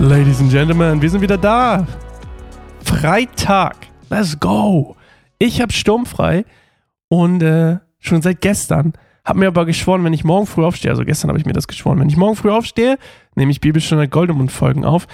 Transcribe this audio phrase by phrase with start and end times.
[0.00, 1.86] Ladies and Gentlemen, wir sind wieder da.
[2.84, 3.76] Freitag.
[4.08, 4.96] Let's go.
[5.38, 6.46] Ich habe sturmfrei
[7.08, 8.94] und äh, schon seit gestern.
[9.26, 11.68] Hab mir aber geschworen, wenn ich morgen früh aufstehe, also gestern habe ich mir das
[11.68, 12.96] geschworen, wenn ich morgen früh aufstehe,
[13.34, 15.06] nehme ich Bibelstunde Goldemund Folgen auf.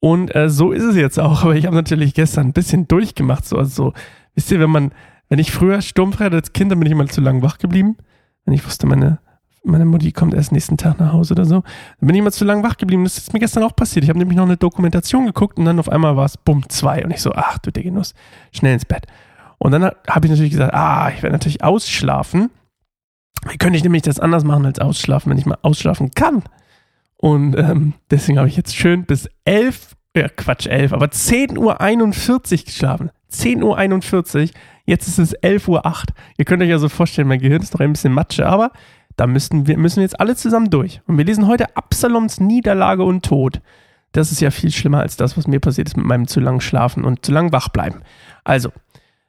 [0.00, 1.44] Und äh, so ist es jetzt auch.
[1.44, 3.46] Aber ich habe natürlich gestern ein bisschen durchgemacht.
[3.46, 3.92] So, also, so,
[4.34, 4.90] wisst ihr, wenn man,
[5.28, 7.96] wenn ich früher sturmfrei hatte als Kind, dann bin ich immer zu lang wach geblieben.
[8.44, 9.20] Wenn ich wusste, meine
[9.64, 11.62] meine Mutti kommt erst nächsten Tag nach Hause oder so.
[12.00, 13.04] Dann bin ich mal zu lange wach geblieben.
[13.04, 14.04] Das ist mir gestern auch passiert.
[14.04, 17.04] Ich habe nämlich noch eine Dokumentation geguckt und dann auf einmal war es bumm, zwei.
[17.04, 18.14] Und ich so, ach du der Genuss,
[18.52, 19.06] schnell ins Bett.
[19.58, 22.50] Und dann habe ich natürlich gesagt, ah, ich werde natürlich ausschlafen.
[23.48, 26.42] Wie könnte ich nämlich das anders machen als ausschlafen, wenn ich mal ausschlafen kann?
[27.16, 32.64] Und ähm, deswegen habe ich jetzt schön bis elf, ja Quatsch, elf, aber 10.41 Uhr
[32.64, 33.10] geschlafen.
[33.32, 34.50] 10.41 Uhr,
[34.84, 35.82] jetzt ist es 11.08 Uhr.
[36.38, 38.72] Ihr könnt euch ja so vorstellen, mein Gehirn ist noch ein bisschen Matsche, aber
[39.16, 41.00] da müssten wir, müssen wir jetzt alle zusammen durch.
[41.06, 43.60] Und wir lesen heute Absaloms Niederlage und Tod.
[44.12, 46.60] Das ist ja viel schlimmer als das, was mir passiert ist mit meinem zu lang
[46.60, 48.02] Schlafen und zu lang wach bleiben.
[48.44, 48.70] Also,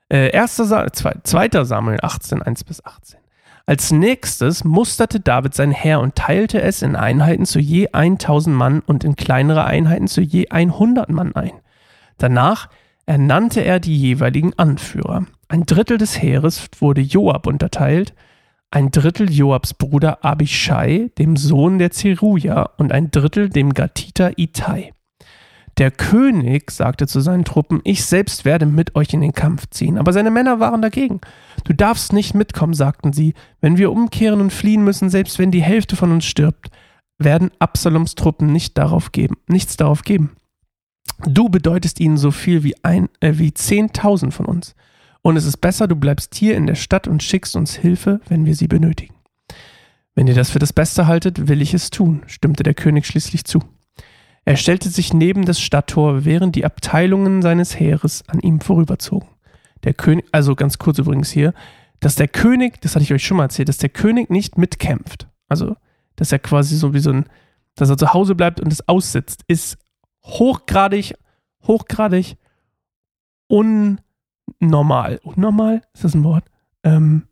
[0.10, 3.20] äh, erster Sa zwei, zweiter Samuel 18, 1 bis 18.
[3.66, 8.82] Als nächstes musterte David sein Heer und teilte es in Einheiten zu je 1000 Mann
[8.82, 11.54] und in kleinere Einheiten zu je 100 Mann ein.
[12.18, 12.68] Danach
[13.06, 15.26] ernannte er die jeweiligen Anführer.
[15.48, 18.14] Ein Drittel des Heeres wurde Joab unterteilt,
[18.74, 24.94] ein Drittel Joabs Bruder Abishai, dem Sohn der Zeruja, und ein Drittel dem Gatiter Itai.
[25.78, 30.00] Der König sagte zu seinen Truppen, ich selbst werde mit euch in den Kampf ziehen.
[30.00, 31.22] Aber seine Männer waren dagegen.
[31.66, 33.36] Du darfst nicht mitkommen, sagten sie.
[33.62, 36.70] Wenn wir umkehren und fliehen müssen, selbst wenn die Hälfte von uns stirbt,
[37.20, 40.32] werden Absaloms Truppen nicht darauf geben, nichts darauf geben.
[41.28, 44.76] Du bedeutest ihnen so viel wie, ein, äh, wie 10.000 von uns.
[45.24, 48.46] Und es ist besser, du bleibst hier in der Stadt und schickst uns Hilfe, wenn
[48.46, 49.16] wir sie benötigen.
[50.16, 53.46] Wenn ihr das für das Beste haltet, will ich es tun, stimmte der König schließlich
[53.46, 53.60] zu.
[54.46, 59.30] Er stellte sich neben das Stadttor, während die Abteilungen seines Heeres an ihm vorüberzogen.
[59.86, 61.54] Der König, also ganz kurz übrigens hier,
[62.02, 65.30] dass der König, das hatte ich euch schon mal erzählt, dass der König nicht mitkämpft.
[65.48, 65.78] Also,
[66.18, 67.26] dass er quasi so wie so ein,
[67.76, 69.78] dass er zu Hause bleibt und es aussitzt, ist
[70.26, 71.14] hochgradig,
[71.66, 72.36] hochgradig
[73.50, 74.02] un,
[74.60, 75.20] normal.
[75.24, 75.82] Unnormal?
[75.94, 76.46] Ist das ein Wort?
[76.84, 77.24] Ähm,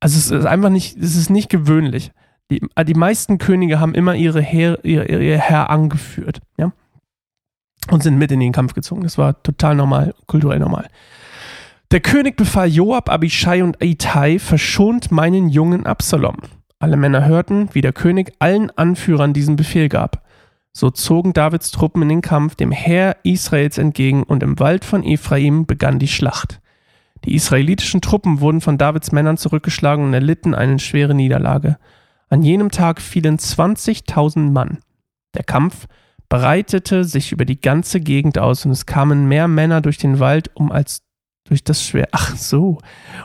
[0.00, 2.12] also es ist einfach nicht, es ist nicht gewöhnlich.
[2.50, 6.72] Die, die meisten Könige haben immer ihre Heer, ihr, ihr Herr angeführt, ja.
[7.90, 9.02] Und sind mit in den Kampf gezogen.
[9.02, 10.88] Das war total normal, kulturell normal.
[11.90, 16.36] Der König befahl Joab, Abishai und Itai, verschont meinen jungen Absalom.
[16.78, 20.22] Alle Männer hörten, wie der König allen Anführern diesen Befehl gab.
[20.72, 25.02] So zogen Davids Truppen in den Kampf dem Heer Israels entgegen und im Wald von
[25.02, 26.60] Ephraim begann die Schlacht.
[27.24, 31.76] Die israelitischen Truppen wurden von Davids Männern zurückgeschlagen und erlitten eine schwere Niederlage.
[32.28, 34.78] An jenem Tag fielen 20.000 Mann.
[35.34, 35.86] Der Kampf
[36.28, 40.50] breitete sich über die ganze Gegend aus und es kamen mehr Männer durch den Wald
[40.54, 41.02] um als
[41.44, 42.10] durch das Schwert.
[42.12, 42.78] Ach so.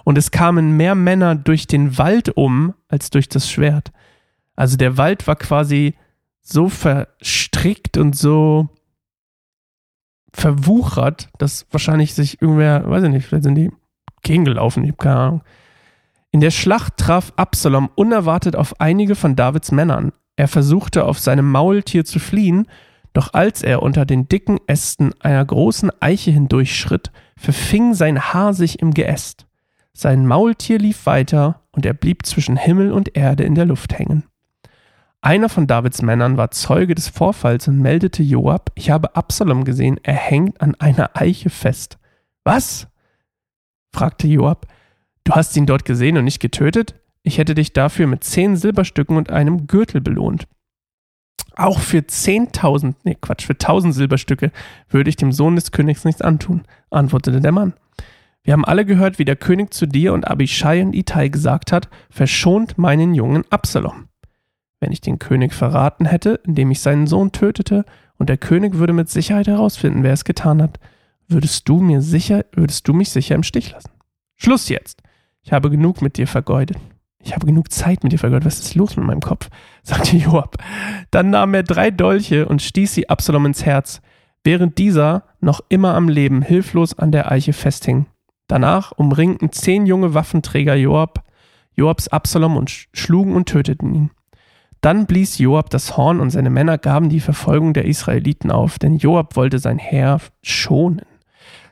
[0.03, 3.91] Und es kamen mehr Männer durch den Wald um als durch das Schwert.
[4.55, 5.95] Also der Wald war quasi
[6.45, 8.69] so verstrickt und so
[10.31, 13.71] verwuchert, dass wahrscheinlich sich irgendwer, weiß ich nicht, vielleicht sind die
[14.21, 15.43] gegengelaufen, ich habe keine Ahnung.
[16.31, 20.11] In der Schlacht traf Absalom unerwartet auf einige von Davids Männern.
[20.35, 22.67] Er versuchte auf seinem Maultier zu fliehen,
[23.13, 28.79] doch als er unter den dicken Ästen einer großen Eiche hindurchschritt, verfing sein Haar sich
[28.79, 29.47] im Geäst.
[29.93, 34.25] Sein Maultier lief weiter und er blieb zwischen Himmel und Erde in der Luft hängen.
[35.25, 39.99] Einer von Davids Männern war Zeuge des Vorfalls und meldete Joab, ich habe Absalom gesehen,
[40.03, 41.97] er hängt an einer Eiche fest.
[42.43, 42.87] Was?
[43.91, 44.67] fragte Joab.
[45.23, 46.93] Du hast ihn dort gesehen und nicht getötet?
[47.23, 50.47] Ich hätte dich dafür mit zehn Silberstücken und einem Gürtel belohnt.
[51.55, 54.51] Auch für zehntausend, nee, Quatsch, für tausend Silberstücke
[54.89, 57.73] würde ich dem Sohn des Königs nichts antun, antwortete der Mann.
[58.43, 61.89] Wir haben alle gehört, wie der König zu dir und Abishai und Itai gesagt hat,
[62.11, 64.07] verschont meinen Jungen Absalom
[64.79, 67.85] wenn ich den König verraten hätte, indem ich seinen Sohn tötete,
[68.17, 70.79] und der König würde mit Sicherheit herausfinden, wer es getan hat,
[71.27, 73.91] würdest du mir sicher, würdest du mich sicher im Stich lassen.
[74.35, 75.01] Schluss jetzt.
[75.41, 76.77] Ich habe genug mit dir vergeudet.
[77.19, 78.45] Ich habe genug Zeit mit dir vergeudet.
[78.45, 79.49] Was ist los mit meinem Kopf?
[79.83, 80.57] sagte Joab.
[81.11, 84.01] Dann nahm er drei Dolche und stieß sie Absalom ins Herz,
[84.43, 88.05] während dieser noch immer am Leben hilflos an der Eiche festhing.
[88.47, 91.23] Danach umringten zehn junge Waffenträger Joab,
[91.73, 94.11] Joabs Absalom und schlugen und töteten ihn.
[94.85, 98.97] Dann blies Joab das Horn und seine Männer gaben die Verfolgung der Israeliten auf, denn
[98.97, 101.01] Joab wollte sein Heer schonen.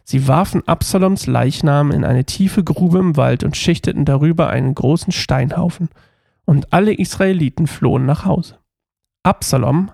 [0.03, 5.13] Sie warfen Absaloms Leichnam in eine tiefe Grube im Wald und schichteten darüber einen großen
[5.13, 5.89] Steinhaufen.
[6.45, 8.57] Und alle Israeliten flohen nach Hause.
[9.21, 9.91] Absalom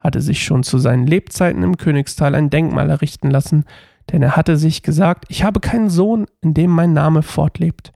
[0.00, 3.66] hatte sich schon zu seinen Lebzeiten im Königstal ein Denkmal errichten lassen,
[4.10, 7.92] denn er hatte sich gesagt, ich habe keinen Sohn, in dem mein Name fortlebt.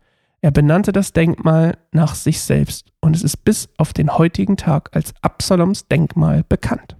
[0.46, 4.94] Er benannte das Denkmal nach sich selbst und es ist bis auf den heutigen Tag
[4.94, 6.96] als Absaloms Denkmal bekannt.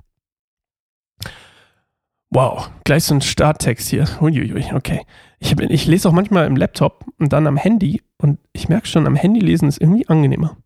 [2.30, 4.08] Wow, gleich so ein Starttext hier.
[4.20, 5.06] Uiuiui, okay.
[5.38, 9.06] Ich, ich lese auch manchmal im Laptop und dann am Handy und ich merke schon,
[9.06, 10.56] am Handy lesen ist irgendwie angenehmer.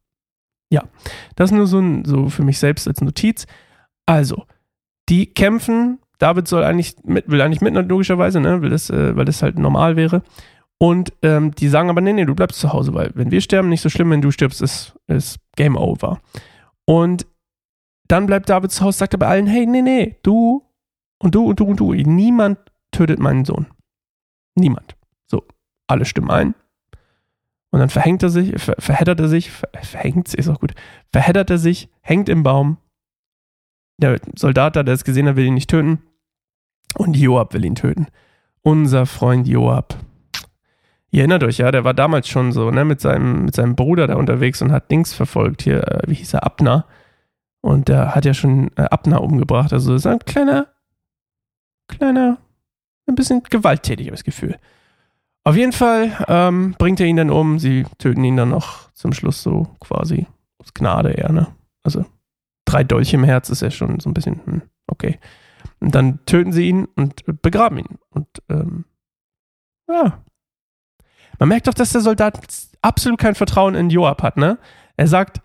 [0.70, 0.84] Ja,
[1.36, 3.46] das ist nur so, ein, so für mich selbst als Notiz.
[4.06, 4.46] Also,
[5.10, 5.98] die kämpfen.
[6.18, 9.58] David soll eigentlich mit, will eigentlich mit, logischerweise, ne, weil das, äh, weil das halt
[9.58, 10.22] normal wäre.
[10.82, 13.68] Und ähm, die sagen aber, nee, nee, du bleibst zu Hause, weil wenn wir sterben,
[13.68, 16.20] nicht so schlimm, wenn du stirbst, ist, ist Game Over.
[16.86, 17.26] Und
[18.08, 20.66] dann bleibt David zu Hause, sagt aber allen, hey, nee, nee, du
[21.22, 22.58] und du und du und du, niemand
[22.92, 23.66] tötet meinen Sohn.
[24.54, 24.96] Niemand.
[25.30, 25.46] So,
[25.86, 26.54] alle stimmen ein.
[27.72, 30.74] Und dann verhängt er sich, ver, verheddert er sich, ver, verhängt, ist auch gut,
[31.12, 32.78] verheddert er sich, hängt im Baum.
[33.98, 36.02] Der Soldat da, der es gesehen hat, will ihn nicht töten.
[36.96, 38.06] Und Joab will ihn töten.
[38.62, 39.94] Unser Freund Joab
[41.10, 44.06] Ihr erinnert euch, ja, der war damals schon so, ne, mit seinem, mit seinem Bruder
[44.06, 45.62] da unterwegs und hat Dings verfolgt.
[45.62, 46.86] Hier, äh, wie hieß er, Abner.
[47.62, 49.72] Und der hat ja schon äh, Abner umgebracht.
[49.72, 50.68] Also ist ein kleiner,
[51.88, 52.38] kleiner,
[53.06, 54.58] ein bisschen gewalttätig, habe ich das Gefühl.
[55.42, 57.58] Auf jeden Fall ähm, bringt er ihn dann um.
[57.58, 60.26] Sie töten ihn dann noch zum Schluss so quasi
[60.58, 61.48] aus Gnade eher, ne?
[61.82, 62.04] Also
[62.66, 65.18] drei Dolche im Herz ist ja schon so ein bisschen, hm, okay.
[65.80, 67.98] Und dann töten sie ihn und begraben ihn.
[68.10, 68.84] Und ähm,
[69.88, 70.22] ja,
[71.40, 72.38] man merkt doch, dass der Soldat
[72.82, 74.58] absolut kein Vertrauen in Joab hat, ne?
[74.96, 75.40] Er sagt,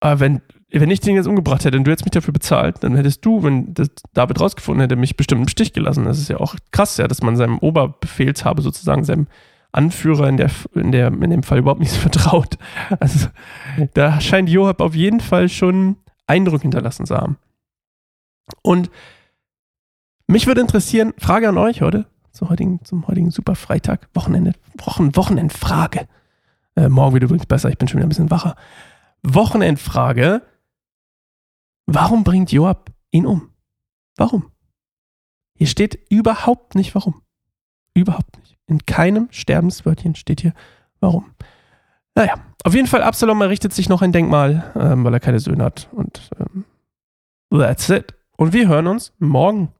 [0.00, 0.40] äh, wenn,
[0.70, 3.42] wenn ich den jetzt umgebracht hätte und du hättest mich dafür bezahlt, dann hättest du,
[3.42, 6.06] wenn das David rausgefunden hätte, mich bestimmt im Stich gelassen.
[6.06, 9.26] Das ist ja auch krass, ja, dass man seinem Oberbefehlshaber sozusagen, seinem
[9.70, 12.56] Anführer in, der, in, der, in dem Fall überhaupt nicht vertraut.
[12.98, 13.28] Also
[13.94, 15.96] da scheint Joab auf jeden Fall schon
[16.26, 17.36] Eindruck hinterlassen zu haben.
[18.62, 18.90] Und
[20.26, 22.06] mich würde interessieren, Frage an euch heute,
[22.38, 26.06] zum heutigen, zum heutigen super Freitag, Wochenende, Wochen, Wochenendfrage.
[26.76, 28.54] Äh, morgen wird übrigens besser, ich bin schon wieder ein bisschen wacher.
[29.24, 30.42] Wochenendfrage.
[31.86, 33.50] Warum bringt Joab ihn um?
[34.16, 34.52] Warum?
[35.54, 37.22] Hier steht überhaupt nicht warum.
[37.92, 38.56] Überhaupt nicht.
[38.66, 40.54] In keinem Sterbenswörtchen steht hier
[41.00, 41.34] warum.
[42.14, 45.64] Naja, auf jeden Fall, Absalom errichtet sich noch ein Denkmal, ähm, weil er keine Söhne
[45.64, 45.88] hat.
[45.90, 46.64] Und ähm,
[47.50, 48.14] that's it.
[48.36, 49.72] Und wir hören uns morgen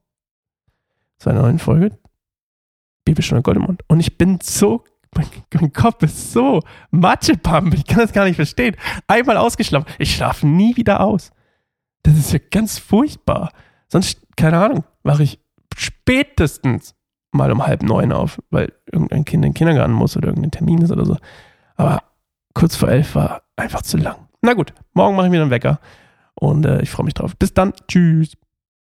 [1.18, 1.96] zu einer neuen Folge
[3.08, 3.82] Bibelstunde Goldemund.
[3.88, 4.84] Und ich bin so,
[5.14, 6.60] mein, mein Kopf ist so
[6.90, 7.74] Matschepamp.
[7.74, 8.76] Ich kann das gar nicht verstehen.
[9.06, 9.90] Einmal ausgeschlafen.
[9.98, 11.30] Ich schlafe nie wieder aus.
[12.02, 13.50] Das ist ja ganz furchtbar.
[13.88, 15.40] Sonst, keine Ahnung, wache ich
[15.76, 16.94] spätestens
[17.32, 20.82] mal um halb neun auf, weil irgendein Kind in den Kindergarten muss oder irgendein Termin
[20.82, 21.16] ist oder so.
[21.76, 22.02] Aber
[22.54, 24.28] kurz vor elf war einfach zu lang.
[24.42, 25.80] Na gut, morgen mache ich mir einen Wecker
[26.34, 27.36] und äh, ich freue mich drauf.
[27.36, 27.72] Bis dann.
[27.88, 28.36] Tschüss.